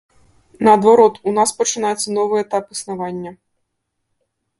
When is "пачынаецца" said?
1.59-2.07